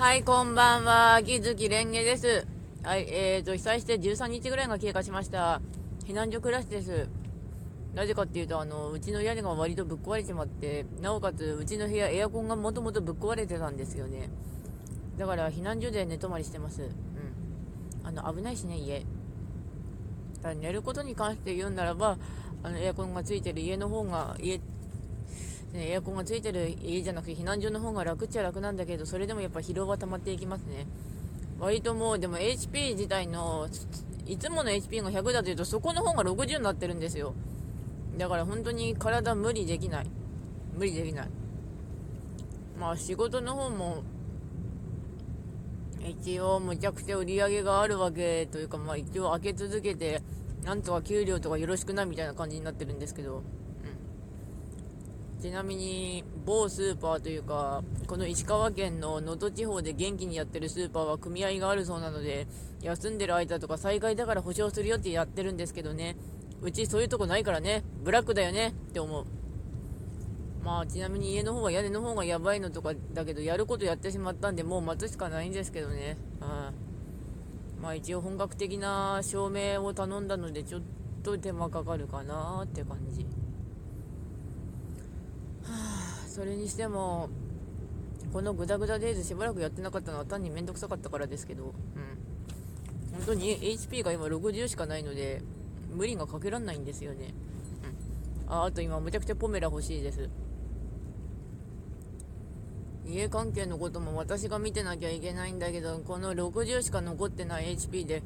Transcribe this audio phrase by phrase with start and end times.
[0.00, 1.16] はい、こんばんは。
[1.16, 2.46] 秋月蓮華です。
[2.82, 5.60] はい、えーと、被災して13日ぐらいが経過しました。
[6.06, 7.06] 避難所暮らしです。
[7.94, 14.30] なぜかっていうと、あの、うちの屋根が割とぶっ壊れてまって、なおかつ、うちの部屋、エアコンがもともとぶっ壊れてたんですよね。
[15.18, 16.80] だから、避難所で寝泊まりしてます。
[16.80, 16.90] うん。
[18.02, 19.04] あの、危ないしね、家。
[20.40, 22.16] だ寝ることに関して言うならば、
[22.62, 24.62] あの、エアコンがついてる家の方が、家、
[25.72, 30.86] ね、エアコンがついてる家じゃなくて避難所の方が楽っちゃ楽なんだけど、それでもやっぱ疲労は溜まっていきますね。
[31.60, 33.68] 割ともう、でも HP 自体の、
[34.26, 37.34] いつもの HP が100だというと、そこの方が60になってるんですよ。
[38.18, 40.10] だから本当に体無理できない。
[40.76, 41.28] 無理できない。
[42.78, 44.02] まあ仕事の方も、
[46.02, 50.22] 一応むちゃくちゃ売り上げがあるわけというか、まあ一応開け続けて、
[50.64, 53.42] なんとか給料とかよろしくないみたいな感じになってるんですけど、
[55.40, 62.46] ちなみに某スーパーというかこの石川県の能登地方で元気にやってるスーパーは組合があるそうなので
[62.82, 66.16] 休んでる間とか災害だから保証するよってやってるんですけどね。
[66.62, 67.84] うちそういうとこないからね。
[68.04, 68.68] ブラックだよね。
[68.68, 69.24] って思う。
[70.62, 76.18] まあちなみに家の方は屋根の方がやばいのとかだけどやることやってしまったんでもう待つしかないんですけどね。
[76.40, 80.82] うんまあ一応本格的な照明を頼んだのでちょっ
[81.22, 83.26] と手間かかるかなって感じ。
[86.40, 87.28] それにしても
[88.32, 91.72] このグダグダデイズしばらくやってなかったのは単に面倒くさかったからですけど、うん、
[93.12, 95.42] 本当に HP が今60しかないので
[95.94, 97.34] 無理がかけらんないんですよね、
[98.46, 100.30] うん、ああと今むちゃくちゃポメラ欲しいです。
[103.04, 108.22] 家関係のことも私が見てなきゃいけないんだけどこの60しか残ってない HP で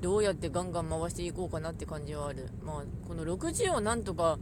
[0.00, 2.48] どうやってガンガン回していこうかなって感じはある。
[2.64, 4.40] まあこの60をなんとか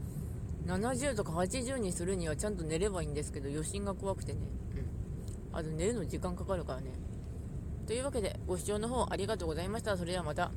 [0.67, 4.39] 70とか80にするにはちゃんと寝ればいいんですけど余震が怖くてね。
[5.53, 5.59] うん。
[5.59, 6.93] あと寝るの時間かかるからね。
[7.87, 9.97] というわけでご視聴の方ありがとうございました。
[9.97, 10.53] それではまた